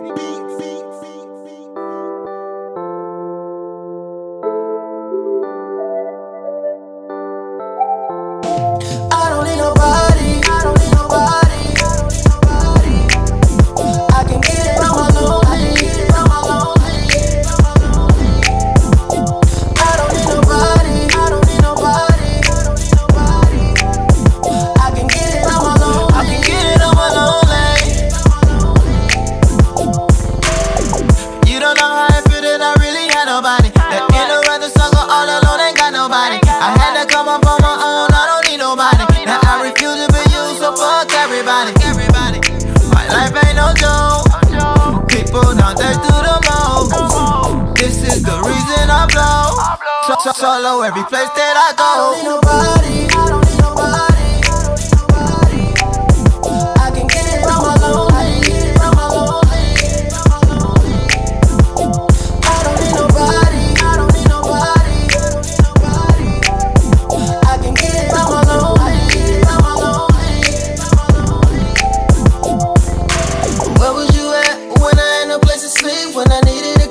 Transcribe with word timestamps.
I 0.00 0.47
I 39.44 39.62
refuse 39.62 39.98
to 40.06 40.08
be 40.12 40.22
used, 40.32 40.58
so 40.60 40.74
fuck 40.76 41.12
everybody. 41.12 41.72
Everybody. 41.84 42.40
My 42.94 43.06
life 43.08 43.34
ain't 43.44 43.56
no 43.56 43.72
joke. 43.76 45.08
People 45.08 45.54
now 45.54 45.74
they 45.74 45.92
do 45.94 46.14
the 46.26 46.36
most. 46.48 47.78
This 47.78 48.02
is 48.02 48.22
the 48.22 48.36
reason 48.42 48.90
I 48.90 49.06
blow. 49.10 49.54
So, 50.06 50.14
so, 50.24 50.32
solo 50.32 50.82
every 50.82 51.04
place 51.04 51.30
that 51.36 51.54
I 51.56 51.72
go. 51.76 51.84
I 51.84 51.96
don't 51.96 52.16
need 52.16 53.28
nobody. 53.28 53.37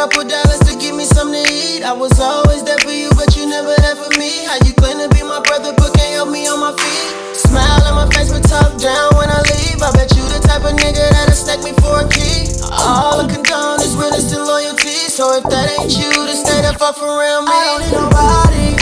Couple 0.00 0.24
dollars 0.24 0.60
to 0.60 0.72
give 0.80 0.96
me 0.96 1.04
something 1.04 1.44
to 1.44 1.52
eat? 1.52 1.84
I 1.84 1.92
was 1.92 2.16
always 2.18 2.64
there 2.64 2.80
for 2.80 2.88
you, 2.88 3.12
but 3.20 3.36
you 3.36 3.44
never 3.44 3.76
there 3.84 3.96
for 4.00 4.08
me. 4.16 4.48
How 4.48 4.56
you 4.64 4.72
claim 4.72 4.96
to 4.96 5.12
be 5.12 5.20
my 5.20 5.44
brother, 5.44 5.76
but 5.76 5.92
can't 5.92 6.16
help 6.16 6.30
me 6.32 6.48
on 6.48 6.56
my 6.56 6.72
feet? 6.72 7.36
Smile 7.36 7.84
on 7.84 8.00
my 8.00 8.08
face, 8.08 8.32
but 8.32 8.40
talk 8.48 8.80
down 8.80 9.12
when 9.20 9.28
I 9.28 9.44
leave. 9.52 9.76
I 9.84 9.92
bet 9.92 10.08
you 10.16 10.24
the 10.32 10.40
type 10.40 10.64
of 10.64 10.72
nigga 10.80 11.04
that'll 11.04 11.36
stack 11.36 11.60
me 11.60 11.76
for 11.84 12.00
a 12.00 12.08
key. 12.08 12.48
All 12.72 13.20
I 13.20 13.28
condone 13.28 13.84
is 13.84 13.92
realness 13.92 14.32
and 14.32 14.48
loyalty. 14.48 15.12
So 15.12 15.36
if 15.36 15.44
that 15.52 15.68
ain't 15.68 15.92
you, 15.92 16.08
then 16.08 16.32
stay 16.32 16.64
the 16.64 16.72
fuck 16.80 16.96
around 16.96 17.44
me. 17.44 17.52
I 17.52 17.60
don't 17.68 17.80
need 17.84 17.92
nobody. 17.92 18.79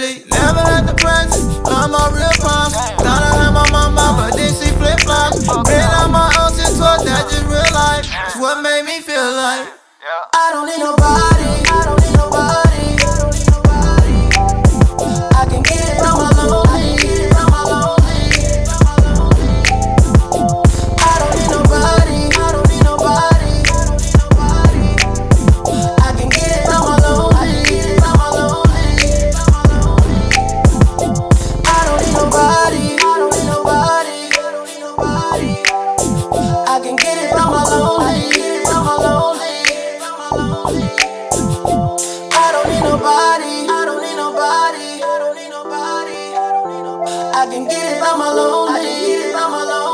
Generosity. 0.00 0.28
Never 0.30 0.60
had 0.60 0.86
the 0.86 0.96
friends. 1.00 1.36
I'm 1.66 1.94
a 1.94 2.10
real 2.14 2.32
pops. 2.40 2.74
Thought 2.74 3.22
I 3.22 3.44
had 3.44 3.52
my 3.52 3.68
mama, 3.70 4.16
but 4.16 4.36
then 4.36 4.52
she 4.54 4.70
flip 4.76 5.00
flops. 5.00 5.40
Been 5.68 5.90
on 6.00 6.10
my 6.10 6.32
own 6.40 6.52
since 6.52 6.78
what 6.78 7.04
that 7.04 7.28
just 7.30 7.44
real 7.44 7.60
life. 7.74 8.06
It's 8.26 8.36
what 8.36 8.62
made 8.62 8.84
me 8.84 9.00
feel 9.00 9.32
like. 9.32 9.68
I 10.34 10.50
don't 10.52 10.66
need 10.66 10.78
nobody. 10.78 10.99
I 40.70 42.52
don't 42.52 42.68
need 42.68 42.82
nobody. 42.82 43.68
I 43.68 43.86
don't 43.86 44.02
need 44.02 44.16
nobody. 44.16 45.02
I 47.34 47.46
can 47.50 47.64
get 47.64 47.96
it 47.96 48.00
by 48.00 48.16
my 48.16 48.32
lonely. 48.32 48.74
I 48.74 48.82
can 48.82 49.06
get 49.06 49.28
it 49.28 49.34
by 49.34 49.48
my 49.48 49.64
lonely. 49.64 49.89